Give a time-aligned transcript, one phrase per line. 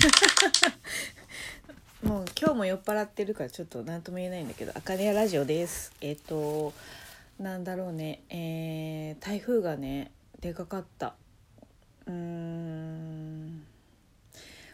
[2.02, 5.92] もう今日も酔っ払ってるからちょっと何とも言えないんだけど「アカデアラジオ」です。
[6.00, 6.72] えっ、と
[7.38, 8.22] なんだろうね。
[8.28, 10.10] えー、台風がね
[10.40, 11.14] でかかった。
[12.06, 13.66] うーん。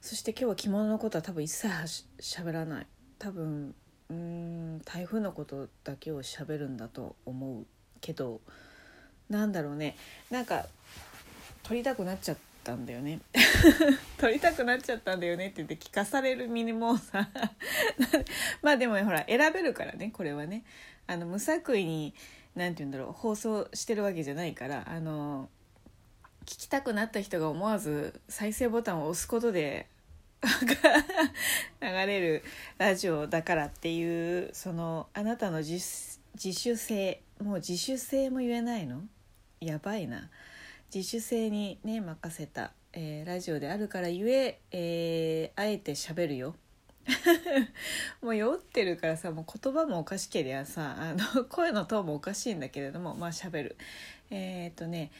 [0.00, 2.86] そして今日は着物のことは多分一切はしゃべらない。
[3.18, 3.74] 多分
[4.08, 7.66] うん台風のことだけをしゃべるんだと思う
[8.00, 8.40] けど
[9.28, 9.96] なんだろうね。
[10.30, 10.66] なんか
[11.62, 12.36] 撮りたくなっちゃっ
[12.70, 13.20] たんだよね。
[14.18, 15.46] 撮りたくなっちゃったんだよね。
[15.46, 17.28] って言って聞かされる身にもうさ。
[18.62, 20.10] まあでもほら選べるからね。
[20.12, 20.64] これはね。
[21.06, 22.14] あの無作為に
[22.54, 25.48] 何て言うんだろう放送してるわけじゃないからあの
[26.44, 29.88] 聞きたくなった人が思わず再生ボタンを押すことで
[31.80, 32.44] 流れる
[32.78, 35.80] ラジオだからっていうそのあなたの自
[36.36, 39.02] 主性もう自主性も言えないの？
[39.60, 40.30] やばいな。
[40.92, 46.56] 自主性にね任せた、えー、ラジオであるからゆええー、あえて喋るよ。
[48.20, 53.76] もう酔ってるからさもう言葉もおかしけりゃさあの 声のトーンもおかしいんだけれどもまあ喋る。
[54.30, 55.10] えー、っとね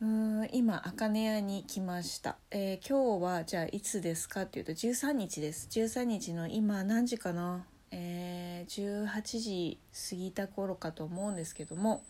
[0.00, 5.68] うん今茜屋に来ました、えー、今日はじゃあいつですかっていうと13日です。
[5.70, 7.66] 13日の今何時かな？
[7.90, 9.78] えー、18時
[10.10, 12.02] 過ぎた頃かと思うんですけども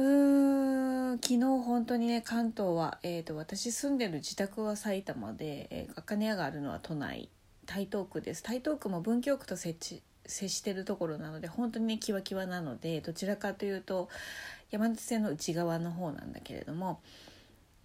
[0.00, 7.28] うーん昨日本当にね関東は、えーと、私住んでる自宅は埼玉で、えー、茜屋があるのは都内
[7.66, 8.42] 台東区です。
[8.42, 14.08] 台東区も文京区と接接してるところなので本当にねキワキワなのでどちらかというと
[14.70, 17.00] 山手線の内側の方なんだけれども、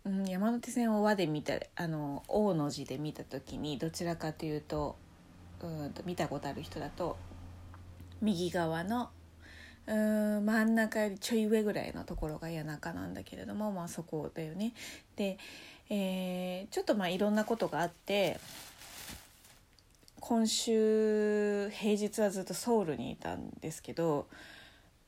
[0.06, 4.96] うん、山手線を和で見たあの大の字で見た時にどちらかというと
[5.62, 7.18] うんと見たことある人だと
[8.22, 9.10] 右側の
[9.88, 14.74] うん真ん中よりちょい上ぐらいのところが谷中なんだけれどもまあそこだよね。
[15.16, 15.38] で、
[15.90, 18.40] えー、ちょっとまあいろんなことがあって
[20.20, 24.28] 今週平日はずっとソウルにいたんですけど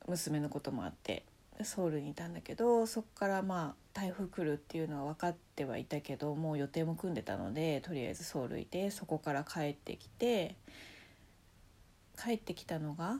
[0.06, 1.24] 娘のこともあって
[1.64, 10.54] ソウルにいたんだけどそこからまあ台風来るっていうのは分かってはいたけどもう予定も組んでたのでとりあえずソウルいてそこから帰ってきて
[12.16, 13.18] 帰ってきたのが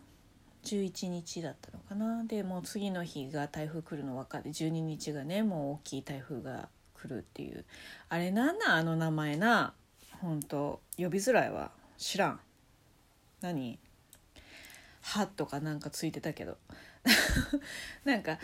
[0.76, 2.24] 11日だったのかな。
[2.24, 7.64] でもう次の日が台風来るの分かって12日がねもう大きい台風が来るっていう。
[8.08, 9.72] あれなんなあの名前な
[10.20, 11.70] 本当呼びづらいわ。
[11.96, 12.40] 知らん。
[13.40, 13.78] 何？
[15.00, 16.58] 歯とかなんかついてたけど。
[18.04, 18.38] なんか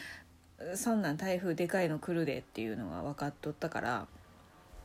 [0.77, 4.07] そんなん台風でかいの来るでっていうのが分かっとったから。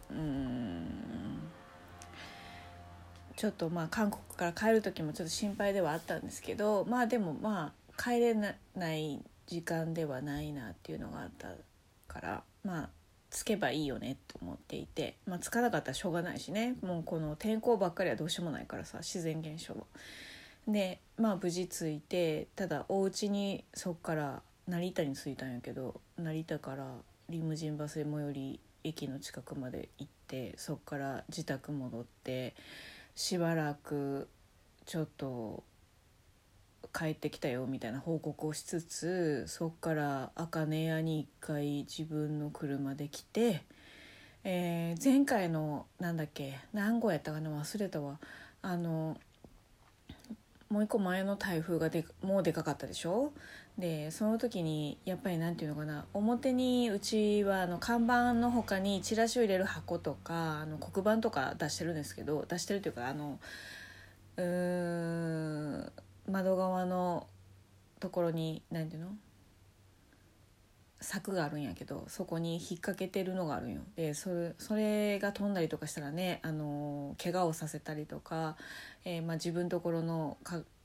[0.09, 1.38] うん。
[3.39, 8.51] ちょっとまあ韓国から帰る時もちょっと心配ではあったんですけどまあでもまあ帰れな
[8.95, 11.47] い時間ではないなっていうのがあった
[12.09, 12.89] からまあ
[13.29, 16.75] つけばいいよねと思っていてまあつかなかったらしょうがないしね。
[16.81, 19.79] もうこの天候ばっかりはどうしようもないからさ自然現象は。
[20.67, 26.91] でまあ無事着いてただお家にそっから成田に着いたんやけど成田から
[27.29, 32.53] リムジンバスで最寄り駅の近くまで行ってそっから自宅戻って
[33.19, 34.29] しばらく
[34.85, 35.65] ちょっと
[36.97, 43.61] 帰ってきたよみたいな報告をしつつそっから茜屋に一回自分の車で来て、
[44.45, 48.21] えー、前回のなんだっけ何号やったかな忘れたわ。
[48.61, 49.17] あの
[50.69, 53.31] もう一個前の台風がでもうでかかったでしょ？
[53.77, 56.05] でその時にやっぱり何て言うのかな？
[56.13, 63.39] 表にうちはあの看板の他にチラシを入れる箱とかあの黒板とか出してるんですけど出してるというかあの
[64.37, 65.91] うーん
[66.31, 67.25] 窓側の
[67.99, 69.15] ところに何て言うの？
[71.01, 73.81] 柵があるんやけどそこに引っ掛けてるのがあるんよ。
[73.95, 78.57] でそれそれが飛んだりとかしたらねあの怪我をさせたりとか、
[79.05, 80.37] えー、まあ、自分のところの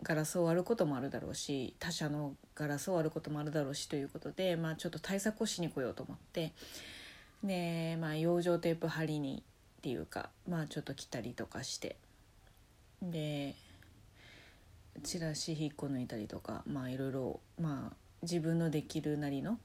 [0.02, 6.52] ガラスを割ることもあるだろうし他社のガラスを割ることもあるだろうしということで、まあ、ちょっと対策をしに来ようと思って。
[7.42, 9.42] で、まあ、養生テープ貼りに
[9.78, 11.96] っていうか、まあ、ちょっと来たりとかして。
[13.02, 13.54] で
[15.02, 19.58] チラシ引っこ抜いたりとかまあいろいろまあ自分のできるなりの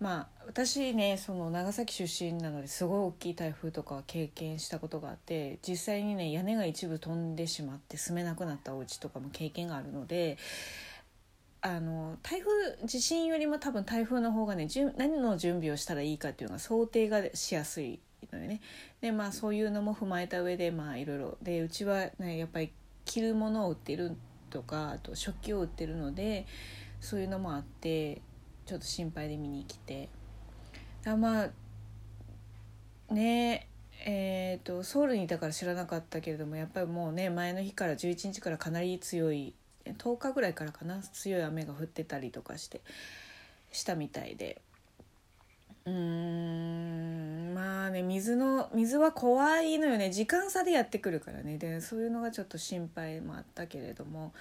[0.00, 10.38] まあ私ねその長崎出身なのですごい大きい台風とか経験したことがあって実際にね屋根が一部飛んでしまって住めなくなったお家とかも経験があるので
[11.60, 17.98] あの台風地震よりも多分台風の方がね何の準備をしたらいいかっていうのが想定がしやすい
[18.32, 18.60] のでね。
[19.00, 22.72] でまあそういうのも踏まえた上でまあいろいろでうちはねやっぱり
[23.04, 24.16] 着るものを売ってる
[24.50, 26.46] とかあと食器を売ってるので
[27.00, 28.22] そういうのもあって
[28.68, 30.10] ちょっと心配で見に来て。
[31.06, 33.66] あまあね
[34.04, 39.54] えーと、ソウルにいたから知らなかったけれどもやっぱりもうね前の日から11日からかなり強い
[39.86, 42.82] 10日ぐらいからかな強い雨が降ってたりとかして
[43.72, 44.60] したみたいで。
[45.86, 50.10] うーんまあね水の水は怖いのよね。
[50.10, 51.56] 時間差でやってくるからね。
[51.56, 54.34] でそういうのがちょっと心配もあったけれども。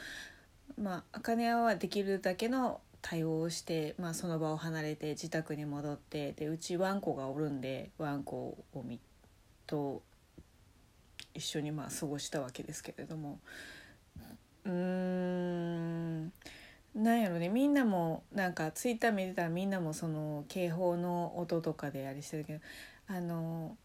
[0.78, 9.00] まあ茜はできるだけの対応して、まあ、その場を離れて自宅に戻ってでうちワンコがおるんでワンコを見
[9.66, 10.02] と
[11.34, 13.40] 一緒にまあ過ごしたわけですけれども。
[14.66, 16.34] うーん。
[16.96, 17.48] なんやろね。
[17.48, 22.60] みんなもなんかツイッター見てたらみんなもその警報の音とかでありしてるけど
[23.08, 23.78] あの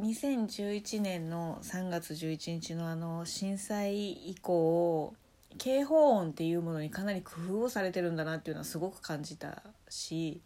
[0.00, 5.14] 2011年の3月11日のあの震災以降
[5.58, 10.40] 警報音っていうものにかなり工夫をされてるんだなっていうのはすごく感じたし、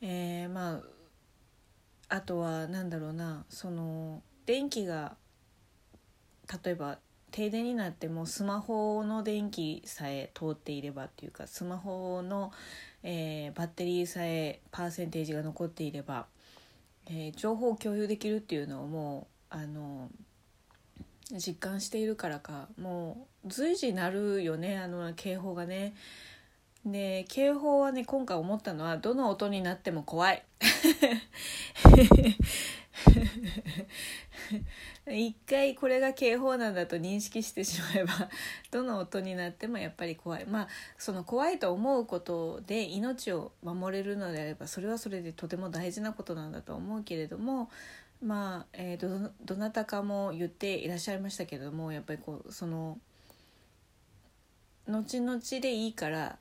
[0.00, 5.16] えー、まああとは何だろうなその電気が
[6.64, 6.98] 例えば
[7.30, 12.52] 停電になってもスマホの電気さえ通っていればっていうかスマホの、
[13.02, 16.26] えー、バッテリーさえパーセンテージが残っていれば、
[17.06, 20.08] えー、情報を共有できるっていうのをもうあの
[21.32, 25.94] 実感しているからかもう随時鳴るよねあの警報がね。
[26.84, 30.42] で警報はね今回思ったのはどの音になっても怖い。
[35.06, 38.12] 一回これが警報なんだと認識してしまえば
[38.70, 47.70] どの音になってもやっぱり怖いまあその怖いと思うことで命を守れるのであればそれはそれでとても大事なことなんだと思うけれども
[48.22, 52.98] まあ、えー、どどなたかも言っていらっしゃいましたけれどもやっぱりこうその
[54.88, 56.38] 後々でいいから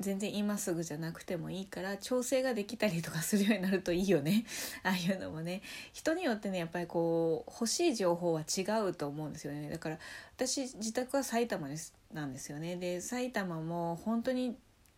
[0.00, 4.44] 全然今すぐじゃなくてもいいから調整ができたりとかするようになるといいよね。
[4.84, 5.62] ああいうのもね。
[5.92, 9.68] 人によってねやっぱりこう欲しい情報は違うと思うんですよね。
[9.68, 9.98] だから
[10.36, 12.76] 私自宅は埼玉ですなんですよね。
[12.76, 14.56] で埼玉も本当に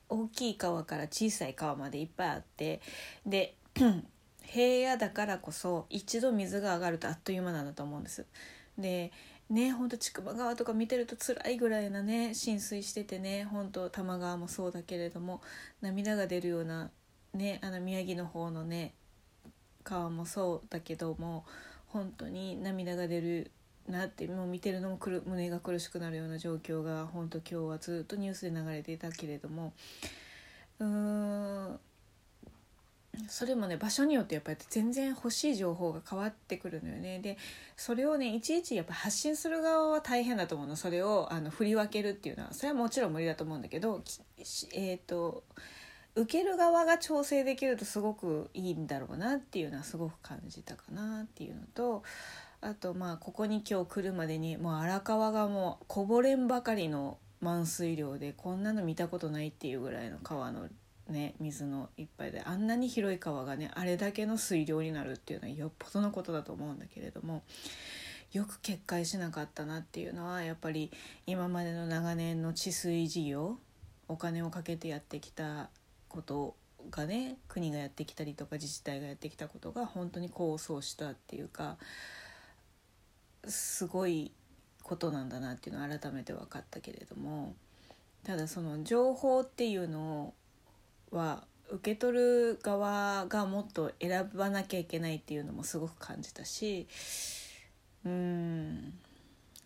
[0.09, 2.81] 大きい川から小さい川までいっぱいあって
[3.25, 3.55] で
[4.43, 8.27] 平野だからこそ一度水が上がるとあっという間なんだと思うんです。
[8.77, 9.13] で
[9.51, 15.43] ねほんと千曲川とか見てると辛いぐらいなね浸水しててねほんと多摩川もそうだけれども
[15.83, 16.91] 涙が出るような
[17.35, 18.95] ねあの宮城の方のね
[19.83, 21.45] 川もそうだけども
[21.89, 23.51] 本当に涙が出る
[23.89, 29.73] なってもう見てるのもくる胸が苦しくなるような状況が本当今日はずっとニュースで流れていたけれども
[30.79, 31.81] うーん
[33.29, 37.19] それもね場所によってやっぱり全然欲しい情報が変わってくるのよね。
[37.19, 37.39] で
[37.77, 40.77] それをねいちいちやっぱ発信する側は大変だと思うの。
[40.77, 44.03] それをあの振り分けるっていうのはそれはもちろん無理だと思うんだけど
[44.75, 45.43] えっ、ー、と
[46.15, 52.03] 受ける側が調整できるとすごくいいんだろうなっていうのはすごく感じたかなっていうのと
[52.61, 60.69] あとまあここに今日来るまでにもう荒川がもうこぼれんばかりの満水量でこんなの見たことないっていうぐらいの川の
[61.11, 67.43] ね水のいっぱいであんなに広い川がねあれだけの水量になるっていうのはよっぽどのことだと思うんだけれども
[68.33, 70.91] よく決壊しなかったなっていうのはやっぱり
[71.27, 73.59] 今までの長年の治水事業
[74.09, 75.69] お金をかけてやってきた
[76.09, 76.55] こと
[76.91, 81.77] がね国がやってきたりとか自治体がやってきたことが本当に功を奏したっていうか
[83.47, 84.33] すごい
[84.83, 87.55] ことなんだなっていうのは改めて分かったけれども
[88.25, 90.35] ただその情報っていうのを
[91.11, 96.89] は受け取る側がもっと選ばなきゃいけないっていうのもすごく感じたし
[98.05, 98.95] うん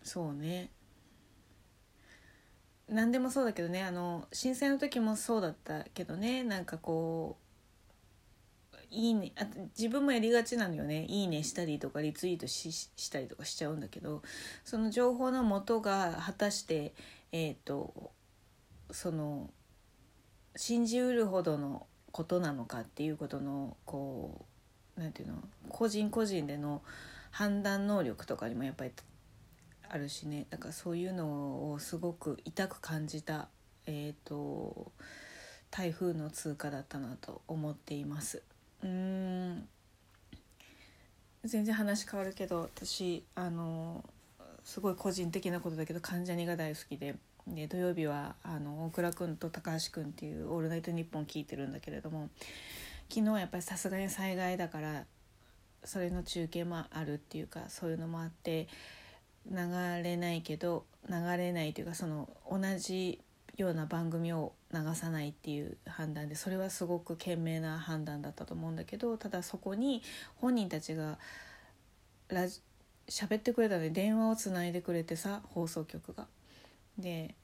[0.03, 0.69] そうね。
[2.87, 7.45] 何でもそうだけどねあの震災の時もそうだったけどねなんかこう
[8.91, 11.05] いいねあ自分もやりがちなのよね。
[11.05, 14.21] いいねしたりとかリツイートししたりとかしちゃうんだけど
[14.63, 16.93] その情報の元が果たして
[17.31, 18.11] えっ、ー、と
[18.91, 19.49] その
[20.55, 24.45] 信じうるほどのことなのかっていうことのこ
[24.97, 26.81] う何て言うの個人個人での
[27.31, 28.91] 判断能力とかにもやっぱり
[29.89, 30.45] あるしね。
[30.49, 33.49] だからそういうのをすごく痛く感じた、
[33.85, 34.91] えーと、
[35.69, 38.41] 台風の通過だったなと思っています。
[38.83, 39.67] うん。
[41.43, 44.03] 全然話変わるけど私あの
[44.63, 47.15] すごい個人的なことだけど関ジャニが大好きで。
[47.47, 52.29] で土曜日はあの大倉君と高橋君っていう「オールナイトニッポン」聞いてるんだけれども
[53.09, 55.05] 昨日はやっぱりさすがに災害だから
[55.83, 58.67] それの中継もあるっていうかそういうのもあって
[59.49, 59.57] 流
[60.03, 63.21] れないけど流れないというかその同じ
[63.57, 70.01] ような番組を流さないっていう判断でそれはすごく賢明な判断だったと思うんだけどただそこに
[70.37, 71.19] 本人たちが
[72.27, 72.59] ラジ
[73.07, 76.27] 喋ってくれたので電話をつないでくれてさ放送局が。
[76.97, 77.35] で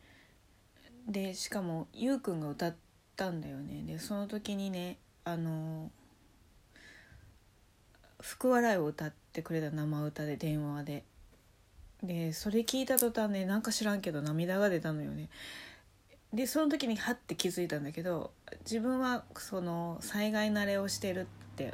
[1.08, 2.76] でしかもゆうくんが歌っ
[3.16, 3.84] たんだよね。
[3.84, 5.92] でその時にねあの
[8.22, 11.04] 「福笑い」を歌ってくれた生歌で電話で。
[12.04, 15.30] でそれ聞いた途端ねなんか知らんけど涙が出たのよね。
[16.34, 18.32] でその時にハッて気づいたんだけど
[18.62, 21.74] 自分はその災害慣れをしてるって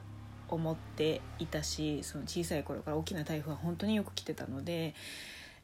[0.49, 4.95] 思っていたしその小さい頃から大きな台風は本当によく来てたので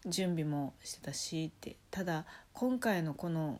[0.06, 3.60] 準備もしてたしってただ今回のこの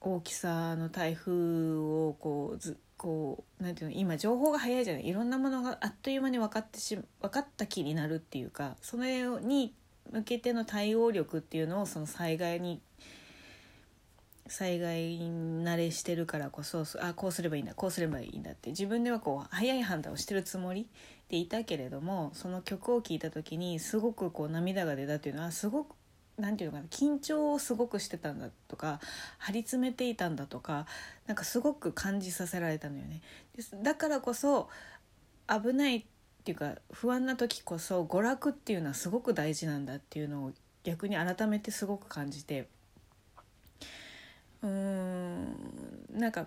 [0.00, 5.06] 大きさの台風をこうずこうなんていうの今情報が早いじゃない。
[5.06, 9.74] いろんなものがあっという間に分かってし分かった気になるっていうかそれに
[10.12, 12.80] 向けての対応力っていうのをその災害に
[14.48, 20.88] 災害慣れしてるからこそあこうすればいいんだこうすればいいんだって自分ではこう早い判断をしてるつもり
[21.28, 25.94] でいたけれどもその曲を聴いた時にすごくこう涙が出たっていうのはすごく
[26.38, 29.00] 何て言うのかな緊張をすごくしてたんだとか
[29.38, 30.86] 張り詰めていたんだとか
[31.26, 33.20] なんかすごく感じさせられたのよね。
[33.82, 34.68] だからこそ
[35.48, 36.04] 危ないっ
[36.44, 40.52] ていうか不安な時こそ娯楽っていうのはすごく大事なんだっていうのを
[40.84, 42.68] 逆に改めてすごく感じて
[44.62, 46.18] うーん。
[46.18, 46.46] なんか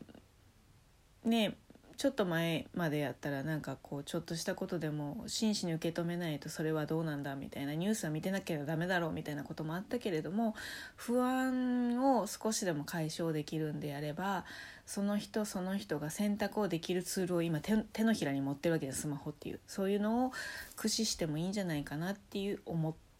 [1.23, 1.55] ね
[2.01, 10.55] ちょっと前までやったらなんかこうちょっとしたことでも真摯に受け止めないとそれはどうなんだみたいなニュースは見てなきゃダメだろうみたいなこともあったけれども
[10.95, 14.45] 不安を少しでも解消できるんであれば
[14.87, 19.01] その人その人が選択をできるツールを今手のひらに持ってるわけです。
[19.01, 19.59] スマホっていう。
[19.67, 20.31] そういうのを
[20.71, 23.10] 駆使してもいいんじゃないかなっていう思った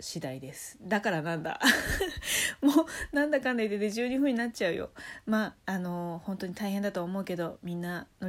[0.00, 0.78] 次第です。
[0.82, 1.60] だからなんだ。
[2.60, 4.90] もうなんだかんだ言ってて12分になっちゃうよ。
[5.26, 8.28] まああの本当に大変だと思うけどみんな乗